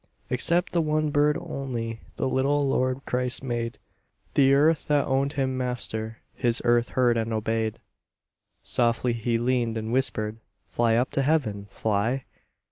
Except 0.31 0.71
the 0.71 0.81
one 0.81 1.11
bird 1.11 1.37
only 1.39 1.99
The 2.15 2.27
little 2.27 2.67
Lord 2.67 3.01
Christ 3.05 3.43
made; 3.43 3.77
The 4.33 4.51
earth 4.55 4.87
that 4.87 5.05
owned 5.05 5.33
Him 5.33 5.55
Master, 5.55 6.17
His 6.33 6.59
earth 6.65 6.89
heard 6.89 7.17
and 7.17 7.31
obeyed. 7.31 7.77
Softly 8.63 9.13
He 9.13 9.37
leaned 9.37 9.77
and 9.77 9.93
whispered: 9.93 10.37
"Fly 10.71 10.95
up 10.95 11.11
to 11.11 11.21
Heaven! 11.21 11.67
Fly!" 11.69 12.25